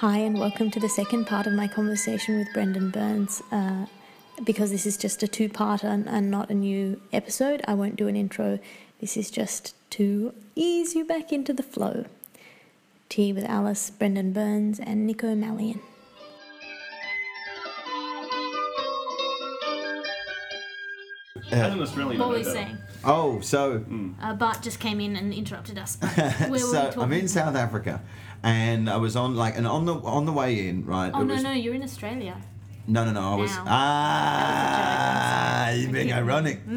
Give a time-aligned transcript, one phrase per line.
[0.00, 3.42] Hi, and welcome to the second part of my conversation with Brendan Burns.
[3.52, 3.84] Uh,
[4.44, 7.96] because this is just a two parter and, and not a new episode, I won't
[7.96, 8.60] do an intro.
[9.02, 12.06] This is just to ease you back into the flow.
[13.10, 15.82] Tea with Alice, Brendan Burns, and Nico Malian.
[21.52, 22.52] As an Australian, I What were know we that.
[22.52, 22.78] saying?
[23.04, 23.84] Oh, so
[24.22, 25.96] Uh, Bart just came in and interrupted us.
[25.96, 28.00] But where were so we I'm in South Africa,
[28.42, 31.10] and I was on like and on the on the way in, right?
[31.14, 32.36] oh it no, was, no, you're in Australia.
[32.86, 33.32] no, no, no.
[33.32, 33.64] I was Now.
[33.68, 36.18] ah, was you're being Okay.
[36.22, 36.60] ironic.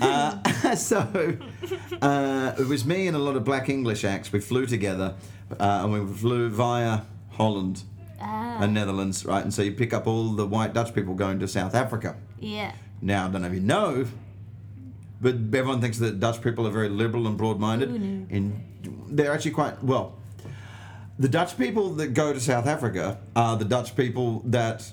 [0.00, 0.98] Uh, so
[2.02, 4.32] uh, it was me and a lot of Black English acts.
[4.32, 5.14] We flew together,
[5.58, 7.00] uh, and we flew via
[7.32, 7.82] Holland
[8.20, 9.42] Ah, and Netherlands, right?
[9.42, 12.16] And so you pick up all the white Dutch people going to South Africa.
[12.40, 12.72] yeah.
[13.00, 14.06] Now, I don't know if you know,
[15.20, 17.90] but everyone thinks that Dutch people are very liberal and broad-minded.
[17.90, 18.26] Ooh, no.
[18.30, 18.64] In
[19.10, 20.16] they're actually quite well.
[21.18, 24.92] The Dutch people that go to South Africa are the Dutch people that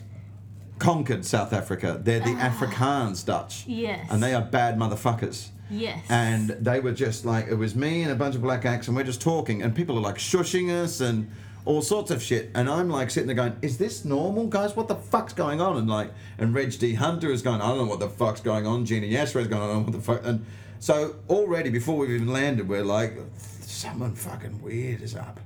[0.80, 2.00] conquered South Africa.
[2.04, 2.50] They're the ah.
[2.50, 4.08] Afrikaans Dutch, Yes.
[4.10, 5.50] and they are bad motherfuckers.
[5.70, 6.04] Yes.
[6.10, 8.96] And they were just like, it was me and a bunch of black acts, and
[8.96, 11.30] we're just talking, and people are like shushing us and
[11.66, 12.52] all sorts of shit.
[12.54, 14.76] And I'm like sitting there going, is this normal, guys?
[14.76, 15.78] What the fuck's going on?
[15.78, 16.94] And like, and Reg D.
[16.94, 18.86] Hunter is going, I don't know what the fuck's going on.
[18.86, 20.22] Gina Yashere is going, I don't know what the fuck.
[20.24, 20.46] And
[20.80, 25.40] so already before we've even landed, we're like, someone fucking weird is up.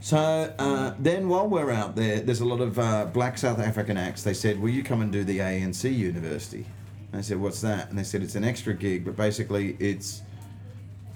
[0.00, 3.96] So uh, then, while we're out there, there's a lot of uh, black South African
[3.96, 4.22] acts.
[4.22, 6.64] They said, "Will you come and do the ANC University?"
[7.12, 10.22] I said, "What's that?" And they said, "It's an extra gig, but basically, it's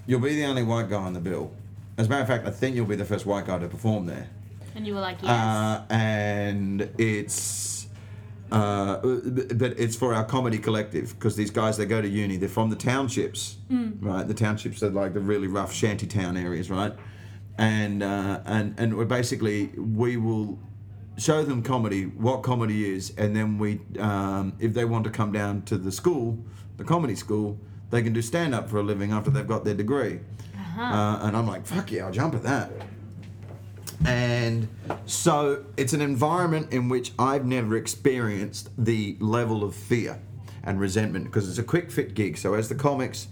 [0.07, 1.53] you'll be the only white guy on the bill.
[2.01, 4.07] As a matter of fact, I think you'll be the first white guy to perform
[4.07, 4.27] there.
[4.75, 5.29] and you were like, yes.
[5.29, 7.87] Uh, and it's."
[8.51, 8.97] Uh,
[9.53, 12.69] but it's for our comedy collective because these guys they go to uni they're from
[12.69, 13.55] the townships
[14.01, 16.91] right the townships are like the really rough shanty town areas right
[17.57, 20.59] and uh, and and we're basically we will
[21.17, 25.31] show them comedy what comedy is and then we um, if they want to come
[25.31, 26.37] down to the school
[26.75, 27.57] the comedy school
[27.89, 30.19] they can do stand up for a living after they've got their degree
[30.71, 30.81] Uh-huh.
[30.81, 32.71] uh, and I'm like fuck yeah I'll jump at that
[34.05, 34.67] and
[35.05, 40.19] so it's an environment in which I've never experienced the level of fear
[40.63, 42.37] and resentment because it's a quick fit gig.
[42.37, 43.27] So as the comics,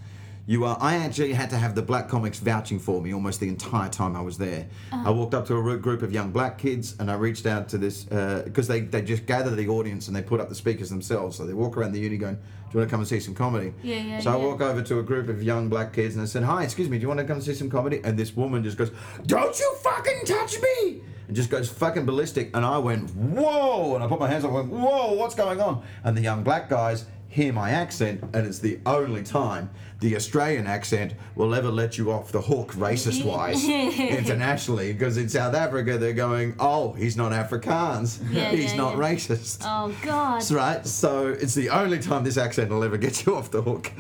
[0.46, 0.78] you are.
[0.80, 4.16] I actually had to have the black comics vouching for me almost the entire time
[4.16, 4.68] I was there.
[4.92, 5.10] Uh-huh.
[5.10, 7.78] I walked up to a group of young black kids and I reached out to
[7.78, 10.90] this uh, because they, they just gather the audience and they put up the speakers
[10.90, 11.38] themselves.
[11.38, 12.40] So they walk around the uni going,
[12.72, 14.46] "Do you want to come and see some comedy?" Yeah, yeah, So I yeah.
[14.46, 16.98] walk over to a group of young black kids and I said, Hi, excuse me,
[16.98, 18.02] do you want to come and see some comedy?
[18.04, 18.92] And this woman just goes,
[19.26, 21.02] Don't you fucking touch me!
[21.28, 22.50] And just goes fucking ballistic.
[22.56, 23.96] And I went, Whoa!
[23.96, 25.84] And I put my hands up and went, Whoa, what's going on?
[26.04, 29.70] And the young black guys hear my accent, and it's the only time
[30.00, 34.94] the Australian accent will ever let you off the hook racist wise internationally.
[34.94, 38.20] Because in South Africa, they're going, Oh, he's not Afrikaans.
[38.32, 39.04] Yeah, he's yeah, not yeah.
[39.04, 39.62] racist.
[39.64, 40.36] oh God.
[40.36, 40.86] That's right.
[40.86, 43.92] So it's the only time this accent will ever get you off the hook.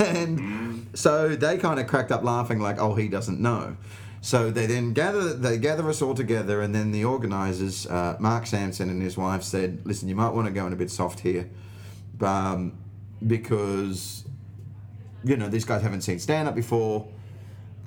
[0.00, 3.76] and so they kind of cracked up laughing, like, "Oh, he doesn't know."
[4.20, 8.46] So they then gather they gather us all together, and then the organisers, uh, Mark
[8.46, 11.20] Sampson and his wife, said, "Listen, you might want to go in a bit soft
[11.20, 11.48] here,
[12.22, 12.72] um,
[13.26, 14.24] because
[15.24, 17.08] you know these guys haven't seen stand up before."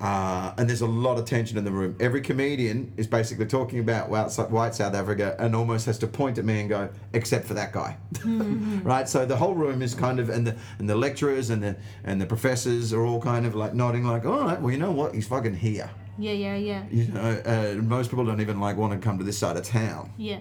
[0.01, 1.93] Uh, and there's a lot of tension in the room.
[1.99, 6.37] Every comedian is basically talking about white white South Africa and almost has to point
[6.37, 9.09] at me and go, except for that guy, right?
[9.09, 11.75] So the whole room is kind of, and the and the lecturers and the
[12.05, 14.91] and the professors are all kind of like nodding, like, all right, well, you know
[14.91, 15.89] what, he's fucking here.
[16.17, 19.23] Yeah, yeah, yeah, You know, uh, most people don't even like want to come to
[19.25, 20.13] this side of town.
[20.17, 20.39] yeah.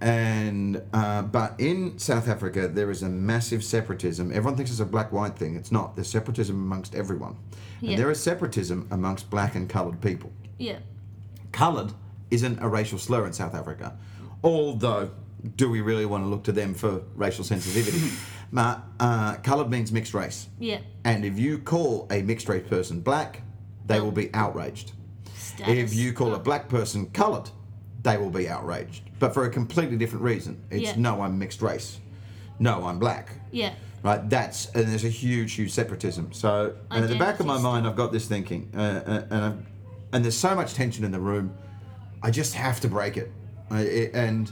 [0.00, 4.30] And uh, but in South Africa, there is a massive separatism.
[4.30, 5.56] Everyone thinks it's a black-white thing.
[5.56, 5.94] It's not.
[5.94, 7.36] There's separatism amongst everyone,
[7.80, 7.90] Yeah.
[7.90, 10.32] and there is separatism amongst black and coloured people.
[10.58, 10.78] Yeah.
[11.52, 11.92] Coloured
[12.30, 13.96] isn't a racial slur in South Africa,
[14.42, 15.10] although
[15.56, 18.10] do we really want to look to them for racial sensitivity?
[18.52, 20.80] Ma- uh, coloured means mixed race, Yeah.
[21.04, 23.42] and if you call a mixed race person black,
[23.86, 24.04] they Oh.
[24.04, 24.92] will be outraged.
[25.36, 25.92] Status.
[25.92, 26.36] If you call Oh.
[26.36, 27.50] a black person coloured,
[28.02, 30.62] they will be outraged, but for a completely different reason.
[30.70, 30.94] It's Yeah.
[30.96, 31.98] no, I'm mixed race.
[32.58, 33.30] No, I'm black.
[33.50, 33.74] Yeah.
[34.02, 36.32] Right, that's and there's a huge, huge separatism.
[36.32, 39.44] So, and at the back of my mind, I've got this thinking, uh, uh, and
[39.44, 39.66] I've,
[40.12, 41.52] and there's so much tension in the room,
[42.22, 43.30] I just have to break it,
[43.70, 44.50] I, it and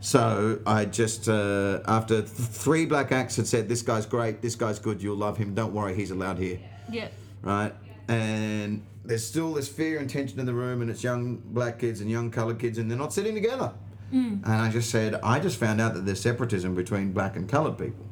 [0.00, 4.56] so I just uh, after th- three black acts had said, "This guy's great, this
[4.56, 5.54] guy's good, you'll love him.
[5.54, 6.58] Don't worry, he's allowed here."
[6.90, 7.08] Yeah.
[7.42, 7.72] right?
[8.08, 12.02] And there's still this fear and tension in the room, and it's young black kids
[12.02, 13.72] and young coloured kids, and they're not sitting together.
[14.12, 14.44] Mm.
[14.44, 17.78] And I just said, I just found out that there's separatism between black and coloured
[17.78, 18.06] people.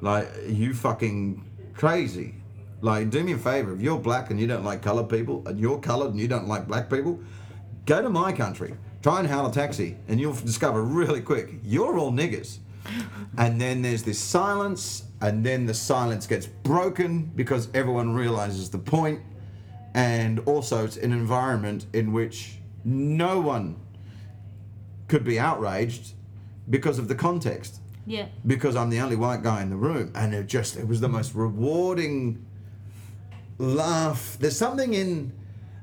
[0.00, 1.44] Like, you fucking
[1.74, 2.36] crazy.
[2.80, 5.60] Like, do me a favour, if you're black and you don't like coloured people, and
[5.60, 7.20] you're coloured and you don't like black people,
[7.84, 8.74] go to my country.
[9.02, 12.58] Try and hail a taxi, and you'll discover really quick you're all niggers.
[13.36, 18.78] And then there's this silence, and then the silence gets broken because everyone realizes the
[18.78, 19.20] point,
[19.94, 23.76] and also it's an environment in which no one
[25.08, 26.14] could be outraged
[26.68, 28.26] because of the context Yeah.
[28.46, 31.08] because I'm the only white guy in the room, and it just it was the
[31.08, 32.44] most rewarding
[33.58, 34.36] laugh.
[34.40, 35.32] There's something in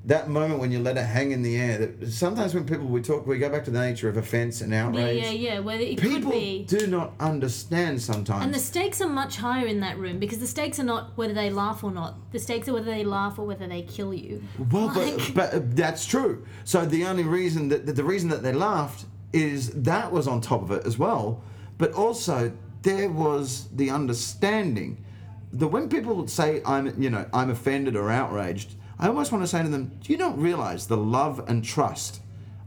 [0.06, 1.77] that moment when you let it hang in the air.
[1.77, 4.74] That sometimes when people we talk, we go back to the nature of offence and
[4.74, 5.21] outrage.
[5.21, 5.59] yeah, yeah.
[5.59, 6.65] Whether it People could be.
[6.68, 8.44] do not understand sometimes.
[8.44, 11.33] And the stakes are much higher in that room because the stakes are not whether
[11.36, 12.15] they laugh or not.
[12.31, 14.42] The stakes are whether they laugh or whether they kill you.
[14.71, 16.45] Well, Like- but, but uh, that's true.
[16.63, 20.42] So the only reason that that the reason that they laughed is that was on
[20.42, 21.44] top of it as well.
[21.77, 22.51] But also
[22.81, 25.03] there was the understanding
[25.53, 29.48] that when people say I'm you know I'm offended or outraged, I almost want to
[29.48, 32.21] say to them, do you not realize the love and trust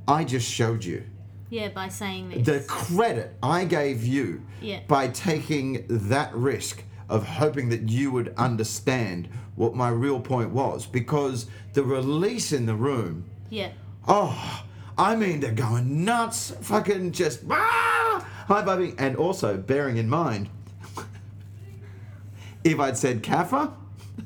[0.06, 1.04] I just showed you?
[1.48, 2.44] Yeah, by saying this.
[2.44, 4.81] The credit I gave you Yeah.
[4.88, 10.86] by taking that risk of hoping that you would understand what my real point was
[10.86, 13.70] because the release in the room yeah.
[14.08, 14.64] oh
[14.98, 20.48] i mean they're going nuts fucking just ah, high fiving and also bearing in mind
[22.64, 23.72] if i'd said kaffir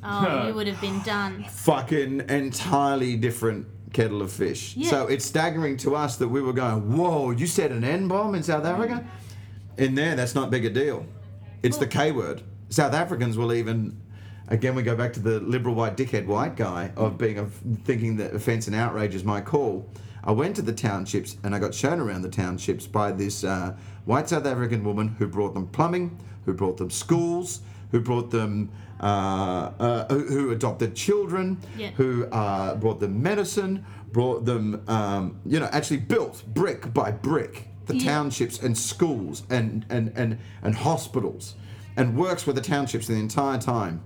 [0.02, 1.44] Oh, you would have been done.
[1.44, 4.76] fucking entirely different kettle of fish.
[4.76, 4.90] Yeah.
[4.90, 8.34] So it's staggering to us that we were going, whoa, you said an N bomb
[8.34, 9.04] in South Africa?
[9.78, 11.06] In there, that's not big a deal.
[11.62, 12.42] It's the K word.
[12.68, 13.98] South Africans will even,
[14.48, 18.16] again, we go back to the liberal white dickhead white guy of being of thinking
[18.18, 19.88] that offence and outrage is my call.
[20.22, 23.74] I went to the townships and I got shown around the townships by this uh,
[24.04, 28.70] white South African woman who brought them plumbing, who brought them schools, who brought them,
[29.00, 29.04] uh,
[29.78, 31.90] uh, who, adopted children, Yeah.
[31.96, 37.68] who uh, brought them medicine, brought them, um, you know, actually built brick by brick
[37.86, 38.04] the Yeah.
[38.12, 41.54] townships and schools and, and, and, and hospitals
[41.96, 44.02] and works with the townships the entire time.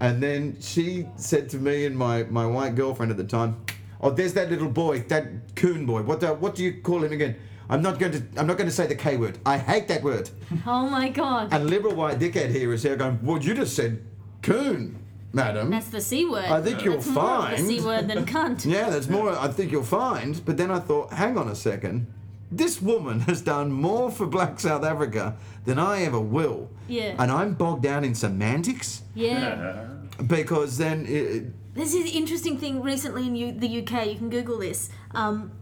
[0.00, 3.56] And then she said to me and my, my white girlfriend at the time,
[4.00, 6.02] "Oh, there's that little boy, that coon boy.
[6.02, 7.36] What the, what do you call him again?
[7.70, 9.38] I'm not going to I'm not going to say the K word.
[9.46, 10.28] I hate that word."
[10.66, 11.48] Oh my god.
[11.52, 14.04] And liberal white dickhead here is here going, "Well, you just said
[14.42, 14.98] coon,
[15.32, 16.44] madam." That's the C word.
[16.44, 18.66] I think you'll That's more of a C word than cunt.
[18.76, 19.30] Yeah, that's more.
[19.38, 20.44] I think you'll find.
[20.44, 22.06] But then I thought, hang on a second.
[22.52, 26.68] This woman has done more for Black South Africa than I ever will.
[26.88, 27.14] Yeah.
[27.18, 29.86] And I'm bogged down in semantics Yeah.
[30.26, 34.08] because then it, This is an interesting thing recently in U- the UK.
[34.08, 34.90] You can Google this.
[35.14, 35.52] Um,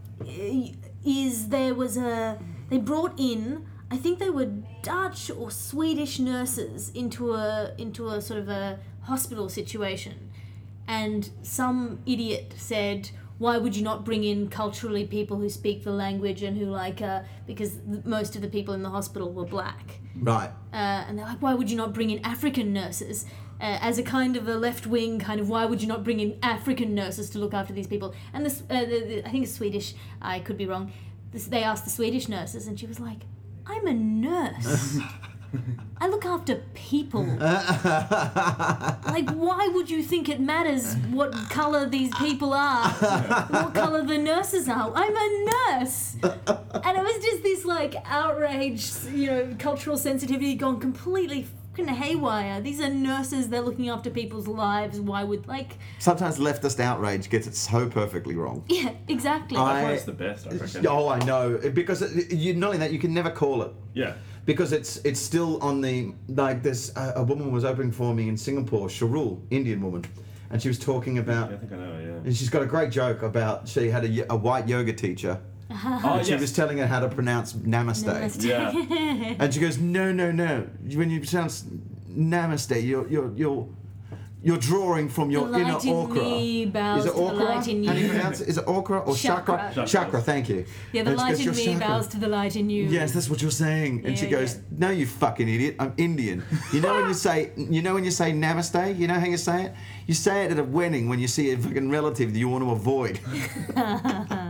[1.05, 4.45] is there was a they brought in I think they were
[4.83, 10.29] Dutch or Swedish nurses into a into a sort of a hospital situation,
[10.87, 13.11] and some idiot said.
[13.39, 17.01] Why would you not bring in culturally people who speak the language and who like
[17.01, 20.49] uh, because most of the people in the hospital were black right.
[20.73, 23.25] uh, and they're like, why would you not bring in African nurses?
[23.61, 26.21] Uh, as a kind of a left wing kind of, why would you not bring
[26.21, 28.15] in African nurses to look after these people?
[28.33, 29.95] And this, uh, the, the, I think it's Swedish.
[30.21, 30.93] I could be wrong.
[31.31, 33.23] This, they asked the Swedish nurses, and she was like,
[33.65, 34.99] "I'm a nurse.
[36.01, 37.23] I look after people.
[37.39, 42.89] like, why would you think it matters what color these people are?
[42.89, 44.91] what color the nurses are?
[44.95, 50.79] I'm a nurse." and it was just this like outrage, you know, cultural sensitivity gone
[50.79, 51.45] completely
[51.85, 52.61] fucking haywire.
[52.61, 54.99] These are nurses; they're looking after people's lives.
[54.99, 55.77] Why would like?
[55.99, 58.63] Sometimes leftist outrage gets it so perfectly wrong.
[58.67, 59.57] Yeah, exactly.
[59.57, 60.87] I- That's the best, I reckon.
[60.87, 61.57] Oh, I know.
[61.73, 63.71] Because it, you not only that, you can never call it.
[63.93, 64.13] Yeah.
[64.45, 68.29] because it's it's still on the like this uh, a woman was opening for me
[68.29, 70.05] in Singapore, Sharul, Indian woman,
[70.49, 72.07] and she was talking about Yeah, I think I know, yeah.
[72.25, 75.39] and she's got a great joke about she had a white yoga teacher.
[76.03, 76.41] Oh, and she yes.
[76.41, 78.05] was telling her how to pronounce namaste.
[78.05, 78.43] Namaste.
[78.43, 79.35] Yeah.
[79.39, 80.67] And she goes, no, no, no.
[80.95, 81.63] When you pronounce
[82.09, 83.67] namaste, you're you're you're
[84.41, 86.23] you're drawing from your The inner light okra.
[86.23, 87.53] Is it to the okra?
[87.55, 88.09] How do you you.
[88.09, 88.47] pronounce it?
[88.47, 89.55] Is it okra or chakra?
[89.57, 89.73] Chakra.
[89.73, 89.87] Chakra.
[89.87, 90.65] Chakra, thank you.
[90.93, 92.85] Yeah, the And light goes, in me chakra." bows to the light in you.
[92.85, 94.05] Yes, that's what you're saying.
[94.05, 94.61] And she goes, yeah.
[94.77, 95.75] "No, you fucking idiot.
[95.77, 96.41] I'm Indian.
[96.73, 98.97] You know when you say, you know when you say namaste.
[98.97, 99.73] You know how you say it.
[100.07, 102.63] You say it at a wedding when you see a fucking relative that you want
[102.63, 103.19] to avoid."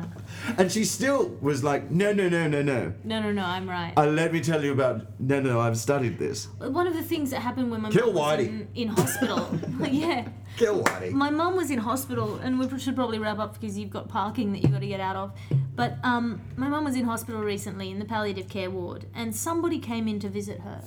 [0.57, 2.93] and she still was like, "No, no, no, no, no.
[3.03, 3.43] No, no, no.
[3.43, 3.93] I'm right.
[3.97, 5.19] Uh, let me tell you about.
[5.19, 6.47] No, no, I've studied this.
[6.59, 8.47] One of the things that happened when my Kill mum was Whitey.
[8.47, 9.59] in, in hospital.
[9.91, 10.27] yeah.
[10.57, 11.11] Kill Whitey.
[11.11, 14.51] My mum was in hospital, and we should probably wrap up because you've got parking
[14.53, 15.31] that you've got to get out of.
[15.75, 19.79] But um, my mum was in hospital recently in the palliative care ward, and somebody
[19.79, 20.83] came in to visit her,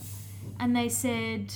[0.58, 1.54] and they said,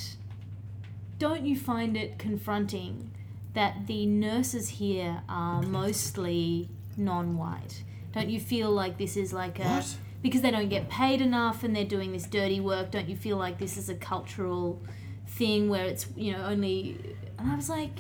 [1.19, 3.11] "Don't you find it confronting
[3.55, 7.83] that the nurses here are mostly non-white?
[8.17, 9.97] Don't you feel like this is like a What?
[10.23, 12.91] because they don't get paid enough and they're doing this dirty work?
[12.91, 14.83] Don't you feel like this is a cultural
[15.27, 17.15] thing where it's you know only?
[17.39, 17.99] And I was like,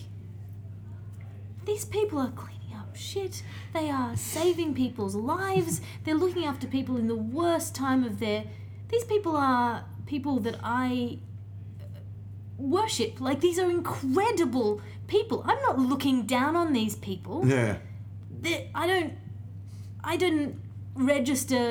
[1.67, 3.43] these people are cleaning up shit.
[3.75, 5.83] They are saving people's lives.
[6.05, 8.45] They're looking after people in the worst time of their.
[8.89, 11.19] These people are people that I
[12.57, 13.21] worship.
[13.21, 15.43] Like these are incredible people.
[15.47, 17.47] I'm not looking down on these people.
[17.47, 17.77] Yeah.
[18.41, 19.13] They- I don't.
[20.13, 20.51] I didn't
[20.95, 21.63] register.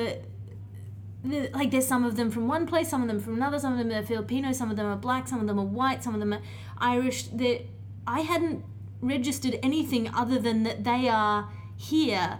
[1.24, 3.58] the- Like there's some of them from one place, some of them from another.
[3.58, 6.04] Some of them are Filipino, some of them are black, some of them are white,
[6.04, 6.42] some of them are
[6.78, 7.24] Irish.
[7.42, 7.62] That
[8.06, 8.64] I hadn't
[9.00, 12.38] registered anything other than that they are here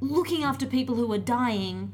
[0.00, 1.92] looking after people who are dying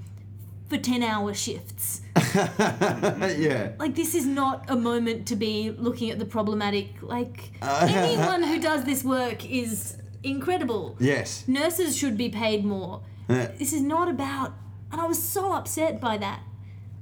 [0.69, 2.03] for 10 hour shifts.
[2.35, 3.73] yeah.
[3.79, 7.03] Like, this is not a moment to be looking at the problematic.
[7.03, 10.97] Like, Uh, anyone who does this work is incredible.
[10.99, 11.45] Yes.
[11.49, 13.03] Nurses should be paid more.
[13.29, 13.47] Yeah.
[13.59, 14.55] This is not about.
[14.93, 16.41] And I was so upset by that.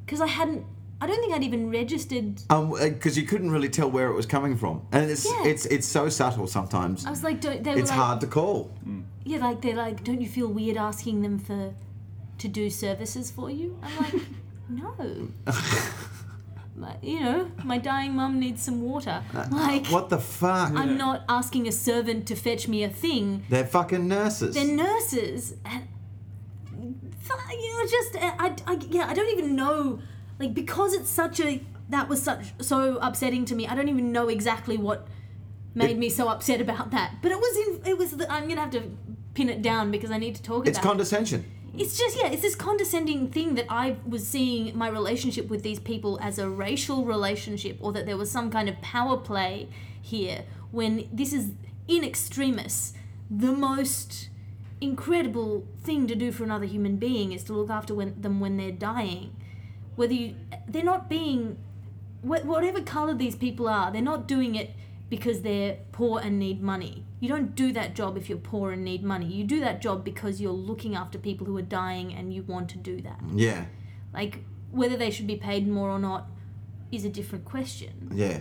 [0.04, 0.64] Because I hadn't.
[1.00, 2.42] I don't think I'd even registered.
[2.50, 5.44] Um, because you couldn't really tell where it was coming from, and it's Yeah.
[5.46, 7.06] it's it's so subtle sometimes.
[7.06, 7.62] I was like, don't.
[7.62, 8.72] They were It's like, hard to call.
[9.24, 11.74] Yeah, like they're like, don't you feel weird asking them for
[12.38, 13.78] to do services for you?
[13.82, 14.22] I'm like,
[14.68, 15.28] no.
[16.78, 19.22] My, you know, my dying mum needs some water.
[19.34, 20.70] Like, Uh, What the fuck?
[20.74, 23.42] I'm not asking a servant to fetch me a thing.
[23.48, 24.54] They're fucking nurses.
[24.54, 25.88] They're nurses, and
[27.20, 29.98] fu- you know, just I, I, yeah, I don't even know,
[30.38, 33.66] like because it's such a that was such so upsetting to me.
[33.66, 35.08] I don't even know exactly what
[35.74, 37.14] made It- me so upset about that.
[37.22, 38.82] But it was in it was the, I'm gonna have to
[39.34, 40.84] pin it down because I need to talk it's about.
[40.84, 40.88] it.
[40.88, 41.44] condescension.
[41.78, 45.78] It's just yeah, it's this condescending thing that I was seeing my relationship with these
[45.78, 49.68] people as a racial relationship, or that there was some kind of power play
[50.02, 50.44] here.
[50.72, 51.52] When this is
[51.86, 52.94] in extremis,
[53.30, 54.28] the most
[54.80, 58.56] incredible thing to do for another human being is to look after when, them when
[58.56, 59.34] they're dying.
[59.96, 60.34] Whether you,
[60.68, 61.58] they're not being,
[62.22, 64.70] wh- whatever color these people are, they're not doing it
[65.08, 67.04] because they're poor and need money.
[67.20, 69.26] You don't do that job if you're poor and need money.
[69.26, 72.68] You do that job because you're looking after people who are dying and you want
[72.70, 73.20] to do that.
[73.34, 73.66] Yeah.
[74.12, 76.26] Like, whether they should be paid more or not
[76.92, 78.10] is a different question.
[78.14, 78.40] Yeah.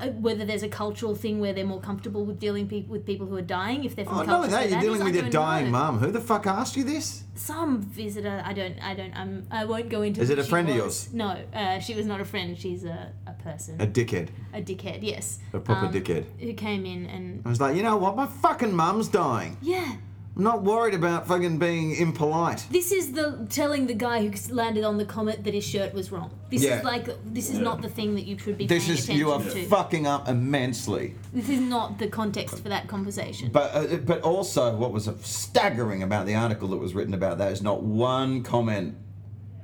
[0.00, 3.26] Uh, whether there's a cultural thing where they're more comfortable with dealing pe- with people
[3.26, 5.28] who are dying, if they're from Oh, not cultures only that, you're dealing with your
[5.28, 5.98] dying mum.
[5.98, 7.24] Who the fuck asked you this?
[7.34, 10.20] Some visitor, I don't, I don't, I'm, I won't go into.
[10.20, 11.12] Is it a friend of yours?
[11.12, 12.56] No, uh, she was not a friend.
[12.56, 14.28] She's a, a person, A dickhead.
[14.54, 15.00] a dickhead.
[15.02, 16.26] Yes, A proper Um, dickhead.
[16.38, 18.14] who came in and I was like, you know what?
[18.14, 19.56] My fucking mum's dying.
[19.62, 19.96] yeah.
[20.38, 22.64] I'm not worried about fucking being impolite.
[22.70, 26.12] This is the telling the guy who landed on the comet that his shirt was
[26.12, 26.30] wrong.
[26.48, 26.78] This Yeah.
[26.78, 27.62] is like this is Yeah.
[27.64, 29.64] not the thing that you should be This paying is attention you are to.
[29.66, 31.16] fucking up immensely.
[31.34, 33.50] this is not the context for that conversation.
[33.52, 37.50] But uh, but also, what was staggering about the article that was written about that
[37.50, 38.94] is not one comment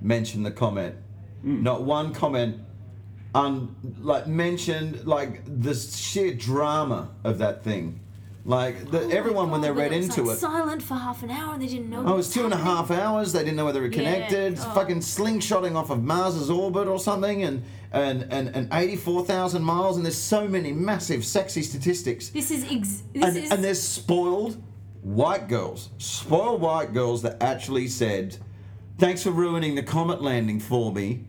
[0.01, 0.97] mentioned the comment,
[1.45, 2.57] not one comment
[3.33, 8.01] un like mentioned like the sheer drama of that thing.
[8.47, 10.41] Like the, Oh everyone when they read it was, into like, it.
[10.41, 12.03] silent for half an hour and they didn't know.
[12.05, 13.33] Oh, it was two and a half hours.
[13.33, 14.59] They didn't know whether it Yeah, connected.
[14.59, 14.75] oh.
[14.75, 19.63] Fucking slingshotting off of Mars's orbit or something, and and and, and eighty four thousand
[19.63, 19.97] miles.
[19.97, 22.29] And there's so many massive, sexy statistics.
[22.29, 24.63] This is ex- this and, is and there's spoiled
[25.01, 28.37] white girls, spoiled white girls that actually said,
[28.99, 31.25] "Thanks for ruining the comet landing for me,"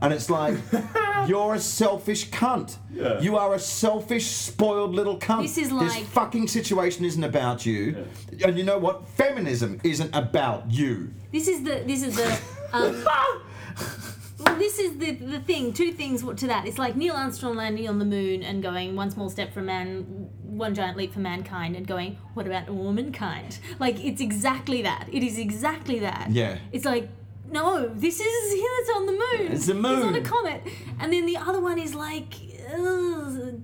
[0.00, 0.56] and it's like.
[1.26, 2.76] You're a selfish cunt.
[2.92, 3.20] Yeah.
[3.20, 5.42] You are a selfish, spoiled little cunt.
[5.42, 8.06] This is like- this fucking situation isn't about you.
[8.44, 9.06] And you know what?
[9.08, 11.12] Feminism isn't about you.
[11.32, 12.40] this is the this is the
[12.72, 15.72] um, well this is the the thing.
[15.72, 16.66] Two things to that.
[16.66, 20.04] It's like Neil Armstrong landing on the moon and going one small step for man,
[20.44, 23.58] one giant leap for mankind, and going what about womankind?
[23.80, 25.08] Like it's exactly that.
[25.12, 26.28] It is exactly that.
[26.30, 26.58] Yeah.
[26.72, 27.08] It's like.
[27.50, 28.70] No, this is here.
[28.80, 29.52] It's on the moon.
[29.52, 30.62] It's the It's on a comet,
[31.00, 32.34] and then the other one is like
[32.72, 33.60] ugh,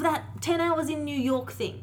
[0.00, 1.82] that ten hours in New York thing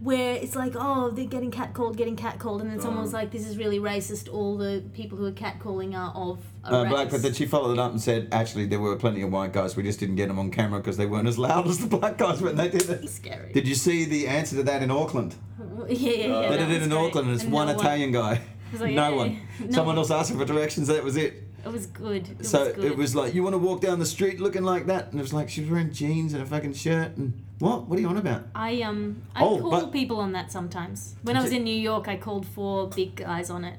[0.00, 3.46] where it's like, oh, they're getting catcalled, getting catcalled, and then someone was like, this
[3.46, 4.28] is really racist.
[4.32, 6.90] All the people who are catcalling are of a Uh, race.
[6.92, 9.52] black, but then she followed it up and said, actually, there were plenty of white
[9.52, 9.76] guys.
[9.76, 12.18] We just didn't get them on camera because they weren't as loud as the black
[12.18, 13.08] guys when they did it.
[13.08, 13.52] Scary.
[13.52, 15.36] Did you see the answer to that in Auckland?
[15.88, 16.48] yeah, yeah, yeah.
[16.50, 16.98] they did it in great.
[16.98, 18.40] Auckland, and it's And one no Italian guy.
[18.80, 19.40] Like, no "Hey." one.
[19.66, 20.88] No Someone else asked for directions.
[20.88, 21.42] That was it.
[21.64, 22.28] It was good.
[22.40, 22.84] It so was good.
[22.86, 25.22] it was like, you want to walk down the street looking like that, and it
[25.22, 27.16] was like she was wearing jeans and a fucking shirt.
[27.16, 27.86] And what?
[27.86, 28.46] What are you on about?
[28.54, 31.14] I um I Oh, call but- people on that sometimes.
[31.22, 33.78] When I was in New York, I called four big guys on it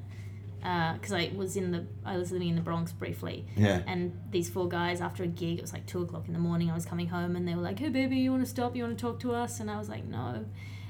[0.62, 3.46] because I was in the I was living in the Bronx briefly.
[3.58, 3.82] Yeah.
[3.86, 6.72] And these four guys, after a gig, it was like two o'clock in the morning.
[6.72, 8.76] I was coming home, and they were like, "Hey, baby, you want to stop?
[8.78, 10.46] You want to talk to us?" And I was like, "No."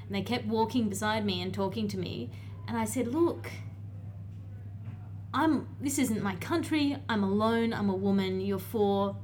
[0.06, 2.30] And they kept walking beside me and talking to me.
[2.68, 3.50] And I said, Look,
[5.34, 6.96] I'm this isn't my country.
[7.08, 7.74] I'm alone.
[7.74, 8.40] I'm a woman.
[8.40, 9.16] You're four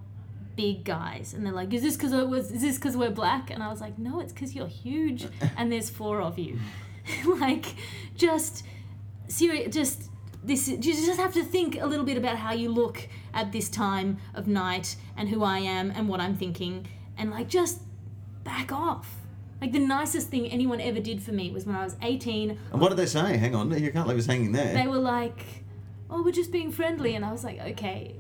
[0.56, 1.32] big guys.
[1.32, 3.50] And they're like, Is this because I was is this because we're black?
[3.50, 5.26] And I was like, No, it's because you're huge
[5.56, 6.58] and there's four of you.
[7.24, 7.66] like
[8.16, 8.64] just
[9.28, 10.10] serious just
[10.42, 13.68] this you just have to think a little bit about how you look at this
[13.68, 16.86] time of night and who I am and what I'm thinking
[17.16, 17.80] and like just
[18.44, 19.16] back off.
[19.60, 22.58] Like the nicest thing anyone ever did for me was when I was 18.
[22.72, 23.36] And what did they say?
[23.36, 24.72] Hang on, you can't leave us hanging there.
[24.72, 25.44] They were like,
[26.10, 28.14] "Oh, we're just being friendly," and I was like, "Okay,"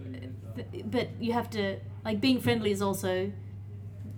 [0.84, 3.32] but you have to like being friendly is also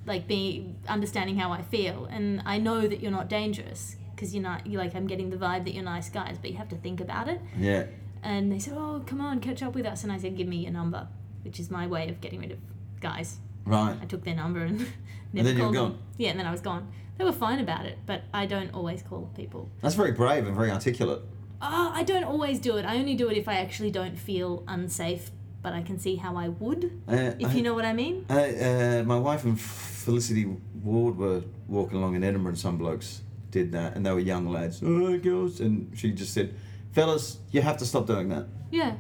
[0.06, 4.42] like being understanding how I feel, and I know that you're not dangerous because you're
[4.42, 4.66] not.
[4.66, 7.00] You like I'm getting the vibe that you're nice guys, but you have to think
[7.00, 7.40] about it.
[7.56, 7.84] yeah.
[8.24, 10.58] And they said, "Oh, come on, catch up with us," and I said, "Give me
[10.58, 11.08] your number,"
[11.44, 12.58] which is my way of getting rid of
[13.00, 13.38] guys.
[13.64, 13.96] Right.
[14.00, 14.78] I took their number and
[15.32, 15.90] never then you were called them.
[15.92, 15.98] gone.
[16.18, 16.92] Yeah, and then I was gone.
[17.18, 19.68] They were fine about it, but I don't always call people.
[19.80, 21.22] That's very brave and very articulate.
[21.64, 22.84] Oh, I don't always do it.
[22.84, 25.30] I only do it if I actually don't feel unsafe,
[25.62, 28.26] but I can see how I would, Uh, if I- you know what I mean.
[28.28, 30.44] Uh, uh, my wife and Felicity
[30.82, 34.48] Ward were walking along in Edinburgh, and some blokes did that, and they were young
[34.50, 34.82] lads.
[34.82, 36.52] Oh, girls, and she just said,
[36.92, 38.94] "Fellas, you have to stop doing that." Yeah.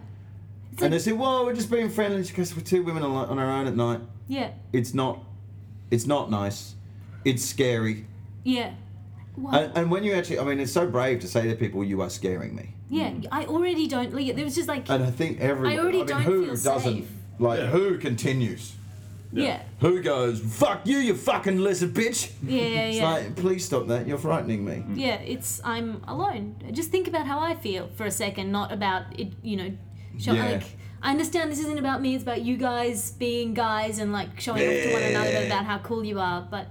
[0.80, 3.66] And they said, "Well, we're just being friendly because we're two women on our own
[3.66, 4.00] at night.
[4.28, 5.18] yeah, It's not,
[5.90, 6.74] it's not nice.
[7.24, 8.06] It's scary."
[8.44, 8.74] yeah.
[9.36, 11.82] Well, And, and when you actually, I mean, it's so brave to say to people,
[11.84, 14.12] "You are scaring me." yeah, I already don't.
[14.14, 16.54] Like, there was just like, And I think everyone, I already mean, don't who feel
[16.56, 17.08] doesn't, safe.
[17.38, 17.66] like, Yeah.
[17.68, 18.74] who continues?
[19.32, 22.30] yeah, Who goes, "Fuck you, you fucking lizard bitch"?
[22.46, 23.10] yeah, yeah, It's yeah.
[23.10, 24.06] like, please stop that.
[24.06, 24.84] You're frightening me.
[24.86, 24.98] Mm.
[24.98, 26.56] yeah, it's I'm alone.
[26.72, 29.32] Just think about how I feel for a second, not about it.
[29.42, 29.70] You know,
[30.18, 30.50] show, Yeah.
[30.50, 30.64] like
[31.02, 32.14] I understand this isn't about me.
[32.14, 35.78] It's about you guys being guys and like showing off to one another about how
[35.78, 36.46] cool you are.
[36.48, 36.66] But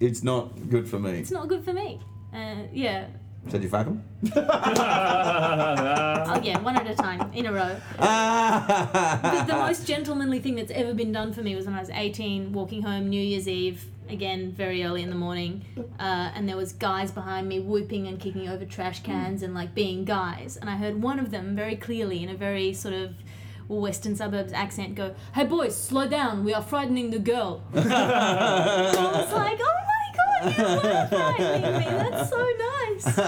[0.00, 1.12] It's not good for me.
[1.18, 2.00] it's not good for me.
[2.34, 3.06] Uh, yeah.
[3.48, 4.02] Said you fuck him?
[6.32, 7.74] Oh yeah, one at a time in a row.
[7.98, 11.90] the, the most gentlemanly thing that's ever been done for me was when I was
[11.90, 15.64] 18, walking home New Year's Eve, again very early in the morning,
[15.98, 19.74] uh, and there was guys behind me whooping and kicking over trash cans and like
[19.74, 23.14] being guys, and I heard one of them very clearly in a very sort of
[23.68, 27.78] western suburbs accent go, "Hey boys, slow down, we are frightening the girl." I
[28.94, 29.99] was like, "Oh my
[30.42, 31.44] god, you
[31.78, 31.84] me.
[32.10, 33.18] That's so nice."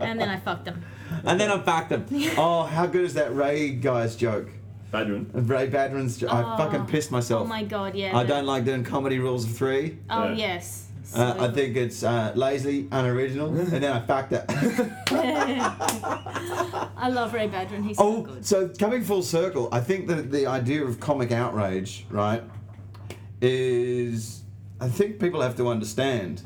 [0.00, 0.82] And then I fucked them.
[1.24, 2.06] and then I fucked him.
[2.38, 4.48] Oh, how good is that Ray guy's joke?
[4.92, 5.26] Badran.
[5.48, 6.32] Ray Badran's joke.
[6.32, 6.56] I Oh.
[6.56, 7.42] fucking pissed myself.
[7.42, 8.16] Oh my god, yeah.
[8.16, 9.98] I the- don't like doing comedy rules of three.
[10.10, 10.34] Oh Yeah.
[10.56, 10.86] yes.
[11.14, 14.44] Uh, I think it's uh, lazy, unoriginal, and then I fucked it.
[16.96, 17.84] I love Ray Badran.
[17.84, 18.46] He's so oh, good.
[18.46, 22.44] so coming full circle, I think that the idea of comic outrage, right,
[23.40, 24.39] is
[24.80, 26.42] I think people have to understand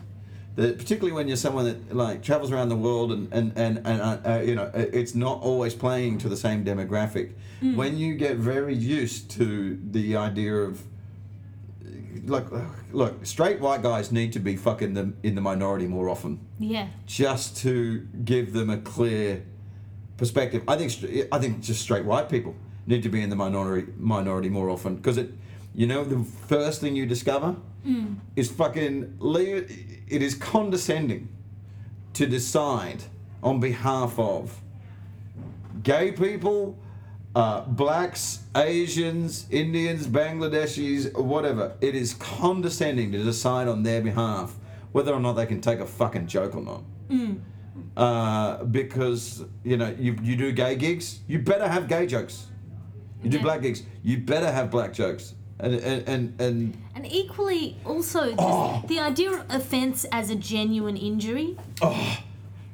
[0.56, 4.00] that particularly when you're someone that like travels around the world and and and, and
[4.00, 7.32] uh, uh, you know it's not always playing to the same demographic.
[7.60, 10.82] When you get very used to the idea of
[12.26, 12.46] like
[12.92, 16.88] look, straight white guys need to be fucking the in the minority more often Yeah.
[17.06, 19.44] just to give them a clear
[20.16, 20.62] perspective.
[20.68, 20.92] I think
[21.32, 22.54] I think just straight white people
[22.86, 25.32] need to be in the minority minority more often because it,
[25.74, 27.56] you know, the first thing you discover
[28.34, 29.66] is fucking le-
[30.08, 31.28] it is condescending
[32.14, 33.04] to decide
[33.42, 34.60] on behalf of
[35.82, 36.78] gay people.
[37.36, 41.74] Uh, blacks, Asians, Indians, Bangladeshis, whatever.
[41.80, 44.54] It is condescending to decide on their behalf
[44.92, 46.84] whether or not they can take a fucking joke or not
[47.96, 52.46] uh, because you know you, you do gay gigs, you better have gay jokes.
[53.22, 53.42] You do Yeah.
[53.42, 55.34] black gigs, you better have black jokes.
[55.60, 58.82] And and and, and And equally, also, Oh.
[58.88, 61.56] the idea of offence as a genuine injury.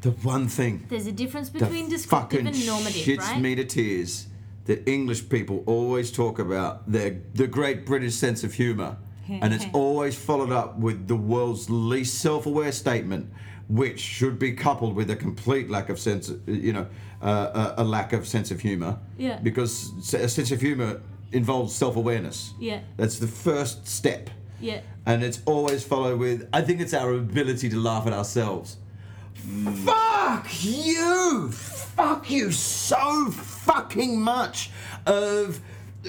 [0.00, 3.40] the one thing There's a difference between descriptive fucking and normative, shits right?
[3.40, 4.28] me to tears
[4.64, 8.96] that English people always talk about their the great British sense of humour,
[9.28, 13.30] and it's always followed up with the world's least self-aware statement,
[13.68, 16.86] which should be coupled with a complete lack of sense, you know,
[17.22, 18.98] uh, a, a lack of sense of humour.
[19.18, 19.38] Yeah.
[19.42, 21.00] Because a sense of humour
[21.32, 22.54] involves self-awareness.
[22.58, 22.80] Yeah.
[22.96, 24.30] That's the first step.
[24.60, 24.80] Yeah.
[25.06, 28.76] And it's always followed with, I think it's our ability to laugh at ourselves.
[29.46, 29.74] Mm.
[29.78, 31.50] Fuck you!
[31.50, 34.70] Fuck you so fucking much!
[35.06, 35.60] Of,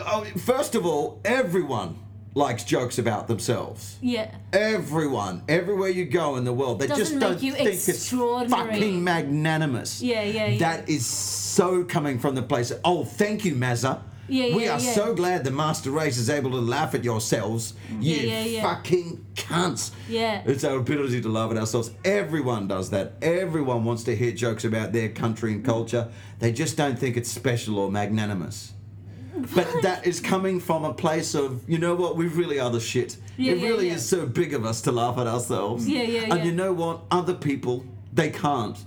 [0.05, 1.97] oh, first of all, everyone
[2.33, 3.97] likes jokes about themselves.
[4.01, 4.33] Yeah.
[4.53, 8.09] Everyone, everywhere you go in the world, they just Doesn't make don't you think it's
[8.09, 10.01] fucking magnanimous.
[10.01, 10.59] Yeah, yeah, yeah.
[10.59, 12.71] That is so coming from the place.
[12.71, 14.01] Of, oh, thank you, Mazza.
[14.31, 14.93] Yeah, we yeah, are yeah.
[14.93, 18.01] so glad the master race is able to laugh at yourselves, mm-hmm.
[18.01, 19.91] you Yeah, fucking cunts.
[20.07, 20.41] Yeah.
[20.45, 21.91] It's our ability to laugh at ourselves.
[22.05, 23.15] Everyone does that.
[23.21, 26.09] Everyone wants to hear jokes about their country and culture.
[26.39, 28.71] They just don't think it's special or magnanimous.
[29.53, 32.79] But that is coming from a place of, you know what, we really are the
[32.79, 33.17] shit.
[33.37, 35.89] It really is so big of us to laugh at ourselves.
[35.89, 37.01] Yeah, yeah, And you know what?
[37.11, 38.77] Other people, they can't.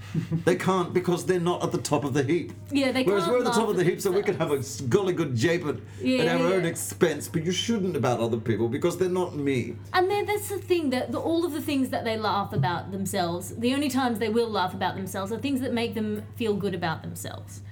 [0.44, 2.52] they can't because they're not at the top of the heap.
[2.70, 4.36] Yeah, they Whereas can't Whereas we're at the top of the heap, so we can
[4.36, 7.96] have a golly good jape at, Yeah, at our yeah, own expense, but you shouldn't
[7.96, 9.76] about other people because they're not me.
[9.92, 12.90] And then that's the thing that the, all of the things that they laugh about
[12.92, 16.54] themselves, the only times they will laugh about themselves are things that make them feel
[16.54, 17.62] good about themselves.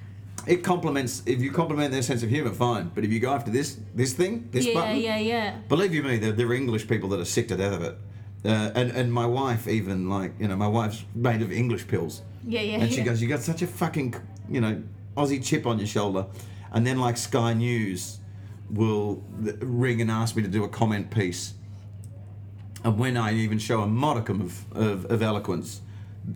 [0.46, 2.90] It complements, if you compliment their sense of humour, fine.
[2.94, 5.56] But if you go after this this thing, this button, yeah, button, yeah, yeah.
[5.68, 7.96] Believe you me, there, there are English people that are sick to death of it.
[8.44, 12.22] Uh, and, and my wife, even, like, you know, my wife's made of English pills.
[12.46, 13.04] Yeah, yeah, And she yeah.
[13.04, 14.14] goes, You got such a fucking,
[14.50, 14.82] you know,
[15.16, 16.26] Aussie chip on your shoulder.
[16.72, 18.18] And then, like, Sky News
[18.68, 19.22] will
[19.60, 21.54] ring and ask me to do a comment piece.
[22.84, 25.80] And when I even show a modicum of, of, of eloquence,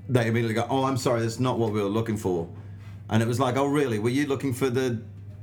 [0.08, 2.48] they immediately go, Oh, I'm sorry, that's not what we were looking for.
[3.10, 3.98] And it was like, Oh, really?
[3.98, 5.00] Were you looking for the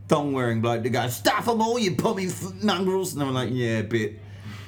[0.07, 3.13] thong wearing bloke to go, Stuff them all, you pummy f- mongrels?
[3.13, 4.19] And I'm like, Yeah, a bit.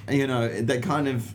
[0.10, 1.34] You know, they kind of,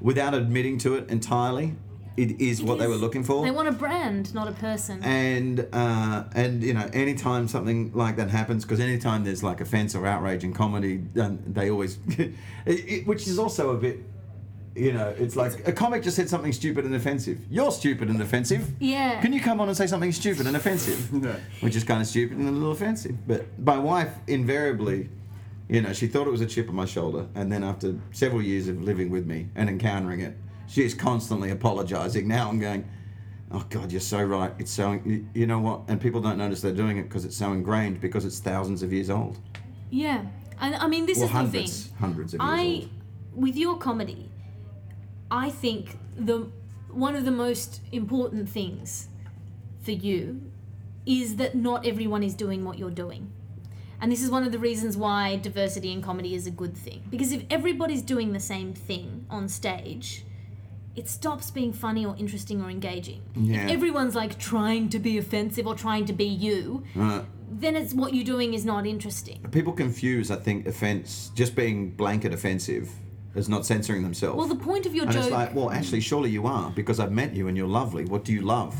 [0.00, 1.74] without admitting to it entirely,
[2.16, 5.02] it is what they were looking for They want a brand, not a person.
[5.04, 9.94] and uh, and you know anytime something like that happens because anytime there's like offense
[9.94, 12.32] or outrage in comedy they always it,
[12.64, 13.98] it, which is also a bit
[14.74, 18.20] you know it's like a comic just said something stupid and offensive you're stupid and
[18.22, 19.20] offensive Yeah.
[19.20, 21.36] can you come on and say something stupid and offensive Yeah.
[21.60, 25.10] which is kind of stupid and a little offensive but my wife invariably
[25.68, 28.42] you know she thought it was a chip on my shoulder and then after several
[28.42, 30.36] years of living with me and encountering it
[30.68, 32.88] she's constantly apologizing now I'm going
[33.52, 36.72] oh god you're so right it's so you, know what and people don't notice they're
[36.72, 39.38] doing it because it's so ingrained because it's thousands of years old
[39.90, 40.24] yeah.
[40.60, 41.96] And I mean, this well is the thing.
[41.98, 42.90] hundreds of years I, old
[43.34, 44.30] with your comedy,
[45.30, 46.50] I think the
[46.90, 49.08] one of the most important things
[49.82, 50.40] for you
[51.04, 53.30] is that not everyone is doing what you're doing.
[54.00, 57.02] And this is one of the reasons why diversity in comedy is a good thing.
[57.10, 60.24] Because if everybody's doing the same thing on stage,
[60.94, 63.22] it stops being funny or interesting or engaging.
[63.34, 63.64] Yeah.
[63.64, 67.22] If everyone's like trying to be offensive or trying to be you, Right.
[67.50, 69.38] then it's what you're doing is not interesting.
[69.50, 72.90] people confuse i think offense just being blanket offensive
[73.36, 75.22] as not censoring themselves Well, the point of your and joke.
[75.24, 78.24] it's like well actually surely you are because i've met you and you're lovely what
[78.24, 78.74] do you love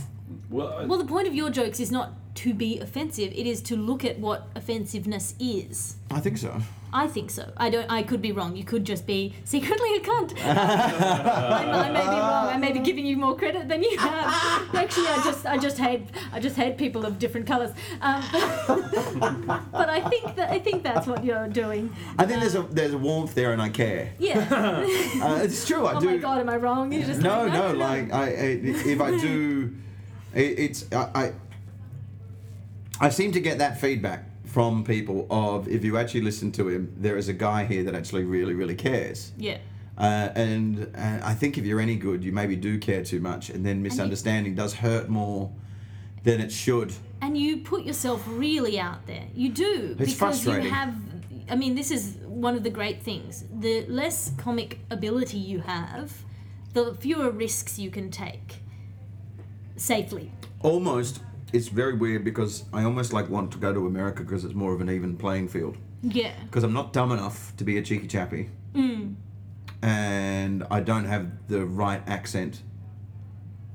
[0.50, 3.32] Well, I- Well, the point of your jokes is not to be offensive.
[3.34, 5.96] It is to look at what offensiveness is.
[6.10, 7.52] i think so I think so.
[7.58, 7.90] I don't.
[7.90, 8.56] I could be wrong.
[8.56, 10.32] You could just be secretly a cunt.
[10.42, 12.46] I, I may be wrong.
[12.46, 14.74] I may be giving you more credit than you have.
[14.74, 17.72] Actually, I just, I just hate, I just hate people of different colours.
[18.00, 18.22] Um,
[19.72, 21.94] but I think that I think that's what you're doing.
[22.18, 24.12] I think there's a there's a warmth there, and I care.
[24.18, 24.46] Yeah.
[24.50, 25.86] Uh, it's true.
[25.86, 26.06] I oh do.
[26.06, 26.92] my god, am I wrong?
[26.92, 27.72] You just no, like, no.
[27.72, 29.74] Like I, I if I do,
[30.34, 31.32] it, it's I, I.
[33.00, 36.94] I seem to get that feedback from people of if you actually listen to him,
[36.96, 39.32] there is a guy here that actually really, really cares.
[39.36, 39.58] Yeah.
[39.98, 43.50] Uh, and uh, I think if you're any good, you maybe do care too much,
[43.50, 45.50] and then misunderstanding does hurt more
[46.22, 46.92] than it should.
[47.22, 49.24] and you put yourself really out there.
[49.34, 50.94] You do It's because you have.
[51.48, 53.44] I mean, this is one of the great things.
[53.60, 56.12] The less comic ability you have,
[56.72, 58.56] the fewer risks you can take
[59.76, 60.32] safely.
[60.62, 61.20] Almost,
[61.52, 64.72] it's very weird because I almost like want to go to America because it's more
[64.74, 65.76] of an even playing field.
[66.02, 66.32] Yeah.
[66.44, 69.14] because I'm not dumb enough to be a cheeky chappy, Mm.
[69.82, 72.62] and I don't have the right accent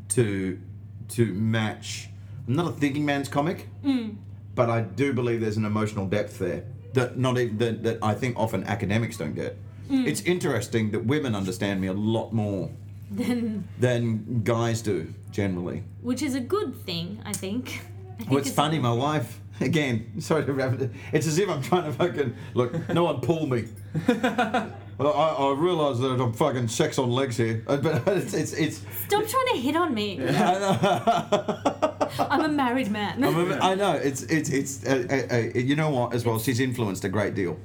[0.09, 0.59] to
[1.09, 2.09] to match.
[2.47, 4.15] I'm not a thinking man's comic, Mm.
[4.55, 8.13] but I do believe there's an emotional depth there that not even that, that I
[8.13, 9.57] think often academics don't get.
[9.89, 10.07] Mm.
[10.07, 12.71] It's interesting that women understand me a lot more
[13.13, 15.83] Then, than guys do generally.
[16.01, 17.67] which is a good thing, I think.
[18.13, 18.79] I think Well, it's funny.
[18.79, 20.91] My wife, again, sorry to wrap it.
[21.11, 22.73] It's as if I'm trying to fucking look.
[22.89, 23.65] No one pull me.
[24.07, 28.53] I, I realise that I'm fucking sex on legs here, but it's it's.
[28.53, 30.19] it's Stop trying to hit on me.
[32.19, 33.23] I'm a married man.
[33.23, 33.93] I'm a- I know.
[33.93, 34.85] It's it's it's.
[34.85, 36.13] Uh, uh, uh, you know what?
[36.13, 37.57] As well, she's influenced a great deal.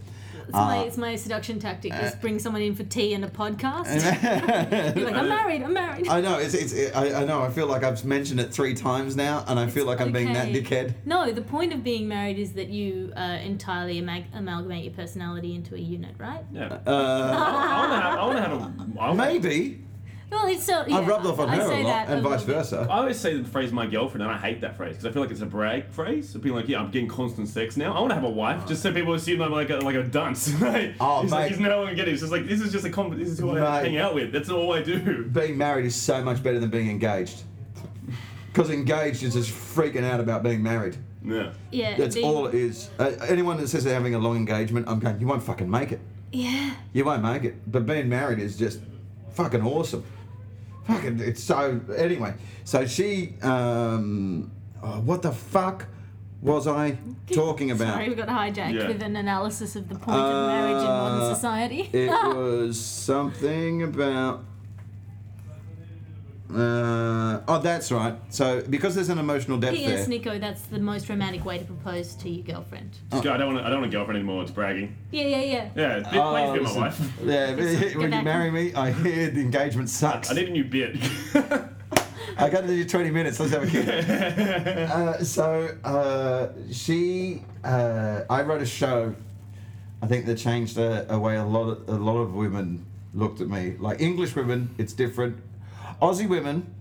[0.49, 1.93] It's my, Uh, it's my seduction tactic.
[1.93, 3.87] Just bring someone in for tea and a podcast.
[3.87, 5.63] I Be like, I'm married.
[5.63, 6.09] I'm married.
[6.09, 6.39] I know.
[6.39, 6.73] It's it's.
[6.73, 7.43] It, I, I know.
[7.43, 10.33] I feel like I've mentioned it three times now, and I feel like I'm being
[10.33, 10.95] that dickhead.
[11.05, 15.55] No, the point of being married is that you uh, entirely amag- amalgamate your personality
[15.55, 16.45] into a unit, right?
[16.53, 16.79] yeah.
[16.87, 16.91] Uh,
[17.37, 18.19] I want to have.
[18.19, 19.01] I want to have a.
[19.01, 19.83] I wanna- maybe.
[20.31, 20.85] Well, it's so.
[20.87, 22.47] Yeah, I've rubbed off on I her say a lot, that and a vice little
[22.47, 22.55] bit.
[22.57, 22.87] versa.
[22.91, 25.23] I always say the phrase "my girlfriend," and I hate that phrase because I feel
[25.23, 26.35] like it's a brag phrase.
[26.35, 27.95] Of being like, "Yeah, I'm getting constant sex now.
[27.95, 30.03] I want to have a wife," just so people assume I'm like a, like a
[30.03, 30.53] dunce.
[30.61, 31.51] Like, Oh, he's, like, mate.
[31.53, 32.13] he's never gonna get it.
[32.13, 33.89] It's just like this is just a com- This is who I Mate.
[33.91, 34.33] hang out with.
[34.33, 35.25] That's all I do.
[35.27, 37.45] Being married is so much better than being engaged.
[38.49, 40.97] Because engaged is just freaking out about being married.
[41.25, 41.53] Yeah.
[41.71, 41.97] Yeah.
[41.97, 42.91] That's being- all it is.
[42.99, 45.93] Uh, anyone that says they're having a long engagement, I'm going, you won't fucking make
[45.93, 46.01] it.
[46.33, 46.75] Yeah.
[46.93, 47.71] You won't make it.
[47.71, 48.81] But being married is just
[49.33, 50.03] fucking awesome.
[50.87, 51.81] Fucking, it's so.
[51.97, 53.35] Anyway, so she.
[53.43, 54.51] Um,
[54.83, 55.87] oh, what the fuck
[56.43, 56.97] was I
[57.33, 57.95] talking about?
[57.95, 58.89] Sorry, we got hijacked Yeah.
[58.89, 61.91] with an analysis of the point of marriage in modern Uh, society.
[61.93, 64.45] It was something about.
[66.53, 68.15] Uh, oh, that's right.
[68.31, 70.01] So because there's an emotional depth P.S.
[70.01, 70.09] there.
[70.09, 72.97] Nico, that's the most romantic way to propose to your girlfriend.
[73.11, 73.67] Just go, I don't want.
[73.67, 74.43] I don't want a girlfriend anymore.
[74.43, 74.97] It's bragging.
[75.11, 75.71] Yeah, yeah, yeah.
[75.75, 76.09] Yeah.
[76.09, 76.81] Please, Oh, please be my listen.
[76.81, 77.13] wife.
[77.25, 78.25] Yeah, Get when you back.
[78.25, 80.31] marry me, I hear the engagement sucks.
[80.31, 80.97] I need a new bit.
[82.39, 83.41] I got to do 20 minutes.
[83.41, 83.89] Let's have a kid.
[84.91, 89.15] uh, so uh, she, uh, I wrote a show.
[90.03, 93.41] I think that changed a, a way a lot of a lot of women looked
[93.41, 93.77] at me.
[93.79, 95.39] Like English women, it's different.
[96.01, 96.75] Aussie women,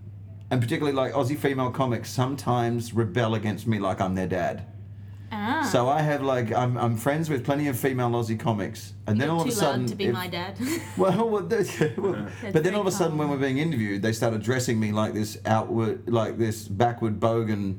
[0.52, 4.66] and particularly like Aussie female comics, sometimes rebel against me like I'm their dad.
[5.32, 5.68] Ah.
[5.72, 9.28] So I have like I'm, I'm friends with plenty of female Aussie comics, and then
[9.28, 10.58] You're all of a sudden, loud to be if- my dad.
[10.98, 14.14] well, well, the- well, but then all of a sudden, when we're being interviewed, they
[14.14, 17.78] start addressing me like this outward, like this backward bogan,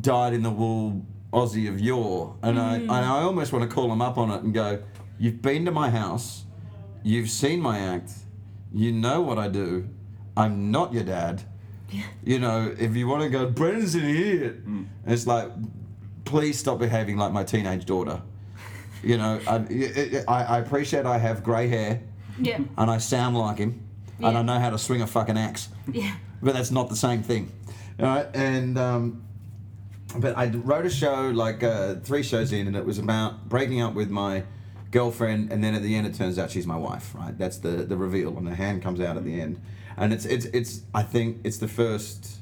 [0.00, 3.88] dyed in the wool Aussie of yore, and I and I almost want to call
[3.88, 4.82] them up on it and go,
[5.18, 6.44] "You've been to my house,
[7.02, 8.12] you've seen my act,
[8.72, 9.88] you know what I do.
[10.36, 11.42] I'm not your dad.
[12.24, 14.56] You know, if you want to go, Brendan's an idiot.
[15.06, 15.50] It's like,
[16.24, 18.22] please stop behaving like my teenage daughter.
[19.02, 19.56] You know, I,
[20.26, 22.00] I, I appreciate I have grey hair
[22.40, 22.60] yeah.
[22.78, 23.82] and I sound like him,
[24.18, 24.28] Yeah.
[24.28, 26.14] and I know how to swing a fucking axe, Yeah.
[26.40, 27.52] but that's not the same thing.
[28.00, 29.22] All right, and um,
[30.16, 33.82] but I wrote a show like uh, three shows in, and it was about breaking
[33.82, 34.44] up with my
[34.92, 37.14] girlfriend, and then at the end it turns out she's my wife.
[37.14, 39.60] Right, that's the the reveal, and the hand comes out at the end,
[39.96, 42.38] and it's it's it's I think it's the first.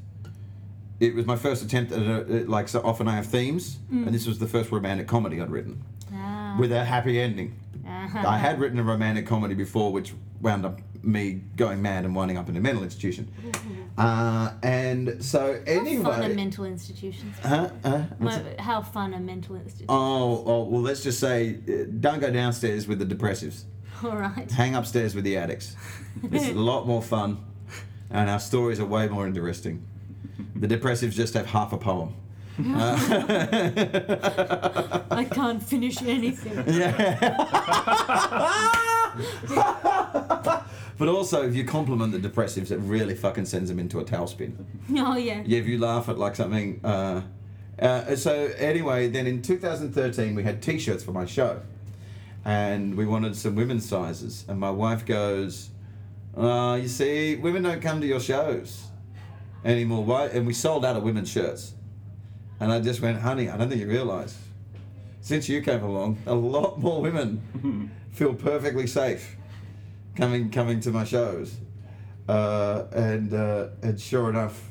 [1.01, 4.27] It was my first attempt at a, like so often I have themes, and this
[4.27, 5.83] was the first romantic comedy I'd written
[6.13, 6.57] Ah.
[6.61, 7.55] with a happy ending.
[7.87, 8.25] Uh-huh.
[8.29, 12.37] I had written a romantic comedy before, which wound up me going mad and winding
[12.37, 13.29] up in a mental institution.
[13.99, 17.37] Uh, and so How fun are mental institutions?
[17.43, 17.69] huh?
[17.85, 18.05] Uh,
[18.59, 19.89] How fun are mental institutions?
[19.91, 23.65] oh, oh, well, let's just say, uh, don't go downstairs with the depressives.
[24.05, 24.51] All right.
[24.51, 25.77] Hang upstairs with the addicts.
[26.33, 27.45] It's a lot more fun,
[28.11, 29.87] and our stories are way more interesting.
[30.57, 32.15] The depressives just have half a poem.
[32.59, 32.97] Uh,
[35.11, 36.57] I can't finish anything.
[40.99, 44.57] but also, if you compliment the depressives, it really fucking sends them into a tailspin.
[44.97, 45.43] Oh yeah.
[45.47, 46.81] Yeah, if you laugh at like something.
[46.85, 47.23] Uh,
[47.79, 51.63] uh, so anyway, then in 2013 we had T-shirts for my show,
[52.45, 55.71] and we wanted some women's sizes, and my wife goes,
[56.37, 58.85] uh, "You see, women don't come to your shows
[59.65, 60.05] anymore.
[60.05, 61.75] Why?" And we sold out of women's shirts,
[62.59, 64.37] and I just went, "Honey, I don't think you realize.
[65.23, 69.37] Since you came along, a lot more women feel perfectly safe
[70.17, 71.57] coming coming to my shows,
[72.29, 74.63] uh, and uh, and sure enough,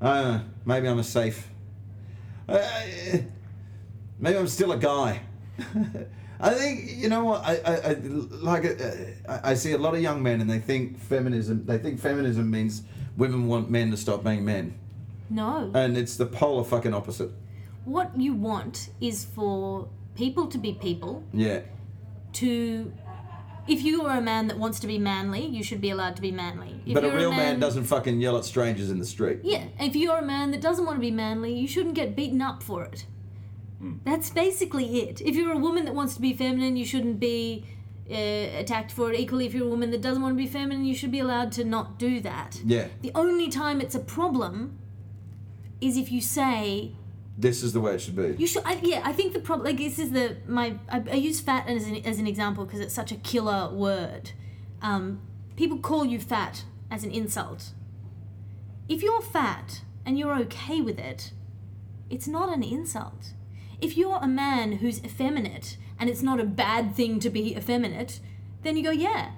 [0.00, 1.48] uh, maybe I'm a safe.
[2.48, 2.58] Uh,
[4.18, 5.20] maybe I'm still a guy.
[6.40, 8.64] I think you know what I, I, I like.
[8.64, 11.66] Uh, I, see a lot of young men, and they think feminism.
[11.66, 12.82] They think feminism means
[13.16, 14.74] women want men to stop being men,
[15.28, 15.70] No.
[15.74, 17.30] and it's the polar fucking opposite.
[17.84, 21.22] what you want is for people to be people.
[21.32, 21.60] Yeah,
[22.34, 22.92] To,
[23.66, 26.22] if you are a man that wants to be manly, you should be allowed to
[26.22, 26.80] be manly.
[26.86, 29.40] If but a real man doesn't fucking yell at strangers in the street.
[29.42, 32.40] Yeah, if you're a man that doesn't want to be manly, you shouldn't get beaten
[32.40, 33.06] up for it.
[34.04, 35.20] That's basically it.
[35.22, 37.64] If you're a woman that wants to be feminine, you shouldn't be
[38.10, 39.18] uh, attacked for it.
[39.18, 41.50] Equally, if you're a woman that doesn't want to be feminine, you should be allowed
[41.52, 42.60] to not do that.
[42.64, 44.78] Yeah, The only time it's a problem
[45.80, 46.92] is if you say
[47.38, 48.34] this is the way it should be.
[48.38, 48.62] you should.
[48.66, 49.64] I, yeah, I think the problem.
[49.66, 50.74] Like this is the my.
[50.90, 54.32] I, I use fat as an as an example because it's such a killer word.
[54.82, 55.22] Um,
[55.56, 57.70] people call you fat as an insult.
[58.88, 61.32] If you're fat and you're okay with it,
[62.10, 63.32] it's not an insult.
[63.80, 68.20] If you're a man who's effeminate and it's not a bad thing to be effeminate,
[68.62, 69.32] then you go, yeah,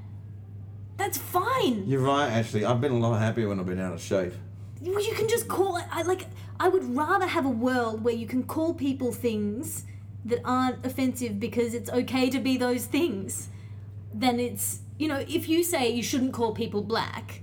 [0.96, 1.84] that's fine.
[1.86, 2.64] You're right, actually.
[2.64, 4.32] I've been a lot happier when I've been out of shape.
[4.80, 5.84] Well, you can just call it.
[5.90, 6.26] I like.
[6.58, 9.84] I would rather have a world where you can call people things
[10.24, 13.48] that aren't offensive because it's okay to be those things,
[14.12, 17.42] than it's you know, if you say you shouldn't call people black,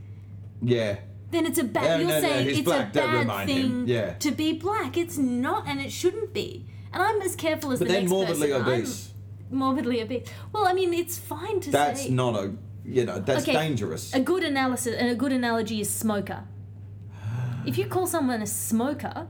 [0.61, 0.97] Yeah.
[1.31, 2.01] then it's a bad.
[2.01, 3.87] You're no, no, saying he's it's black, a bad thing.
[3.87, 4.13] Yeah.
[4.13, 4.97] to be black.
[4.97, 6.65] It's not, and it shouldn't be.
[6.93, 8.61] And I'm as careful as But the next morbidly person.
[8.65, 9.13] I'm obese.
[9.51, 10.27] morbidly obese.
[10.51, 12.09] Well, I mean, it's fine to say That's say.
[12.09, 12.53] not a,
[12.85, 14.13] you know, that's Okay, dangerous.
[14.13, 16.43] A good analysis and a good analogy is smoker.
[17.65, 19.27] If you call someone a smoker,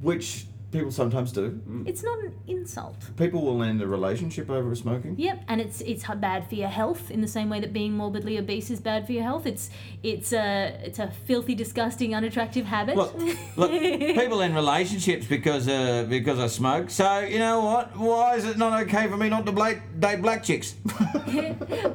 [0.00, 1.44] Which people sometimes do.
[1.86, 2.96] it's not an insult.
[3.16, 5.14] People will end a relationship over smoking.
[5.16, 8.34] Yep, and it's it's bad for your health in the same way that being morbidly
[8.38, 9.46] obese is bad for your health.
[9.46, 9.70] It's
[10.02, 12.96] it's a it's a filthy, disgusting, unattractive habit.
[12.96, 13.14] Look,
[13.56, 13.70] look,
[14.20, 16.90] people in relationships because uh, because I smoke.
[16.90, 17.96] So you know what?
[17.96, 20.74] Why is it not okay for me not to bla- date black chicks?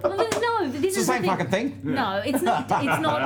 [0.03, 1.29] Well, no, this it's the is same thing.
[1.31, 1.67] fucking thing.
[1.83, 2.61] No, it's not.
[2.85, 3.19] It's not.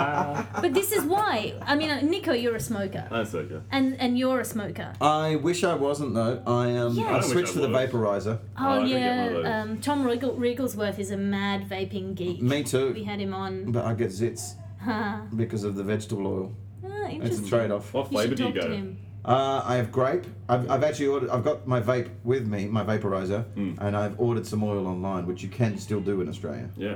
[0.63, 1.53] But this is why.
[1.61, 3.59] I mean, uh, Nico, you're a smoker, That's okay.
[3.71, 4.93] and and you're a smoker.
[5.01, 6.41] I wish I wasn't though.
[6.47, 7.05] I um Yeah.
[7.05, 7.89] I I wish switched I to the was.
[7.91, 8.39] vaporizer.
[8.57, 9.45] Oh, I could get one of yeah, those.
[9.45, 12.41] um, Tom Riegel, Rieglesworth is a mad vaping geek.
[12.41, 12.87] Me too.
[12.93, 13.05] We too.
[13.05, 13.71] had him on.
[13.71, 16.51] But I get zits Ah, because of the vegetable oil.
[16.83, 17.47] It's a interesting.
[17.47, 17.93] trade-off.
[17.93, 18.73] What You flavour should do you talk to go?
[18.73, 18.97] him.
[19.25, 20.25] Uh, I have grape.
[20.49, 21.29] I've, I've actually ordered.
[21.29, 23.73] I've got my vape with me, my vaporizer, Hmm.
[23.79, 26.69] and I've ordered some oil online, which you can still do in Australia.
[26.75, 26.95] Yeah.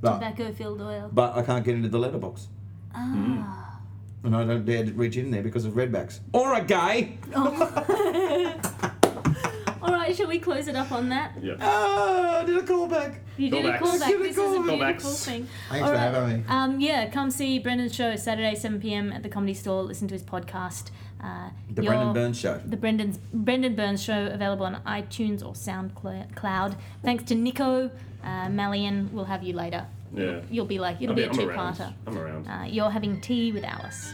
[0.00, 1.08] But Tobacco filled oil.
[1.12, 2.48] but I can't get into the letterbox.
[2.94, 3.73] Ah.
[4.24, 6.20] And I don't dare to reach in there because of redbacks.
[6.32, 7.18] Or a gay.
[9.82, 11.32] All right, shall we close it up on that?
[11.42, 11.56] Yeah.
[11.60, 13.16] Ah, I did a callback.
[13.36, 14.06] You did a callback.
[14.08, 15.24] Did a This is a call- beautiful Callbacks.
[15.26, 15.46] thing.
[15.68, 16.00] Thanks All for right.
[16.14, 16.44] having me.
[16.48, 19.12] Um, yeah, come see Brendan's show Saturday 7 p.m.
[19.12, 19.82] at the Comedy Store.
[19.82, 20.90] Listen to his podcast.
[21.22, 22.60] Uh, The your- Brendan Burns Show.
[22.64, 26.76] The Brendan's Brendan Burns Show available on iTunes or SoundCloud.
[27.02, 27.90] Thanks to Nico,
[28.22, 29.10] uh, Malian.
[29.12, 29.84] We'll have you later.
[30.14, 30.40] Yeah.
[30.50, 31.74] You'll be like it'll I be mean, a I'm two around.
[31.76, 31.92] parter.
[32.06, 32.46] I'm around.
[32.48, 34.12] Uh, you're having tea with Alice.